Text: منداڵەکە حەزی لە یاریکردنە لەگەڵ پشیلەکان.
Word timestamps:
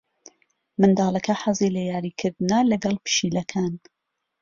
منداڵەکە 0.79 1.33
حەزی 1.41 1.73
لە 1.75 1.81
یاریکردنە 1.91 2.59
لەگەڵ 2.71 2.95
پشیلەکان. 3.05 3.73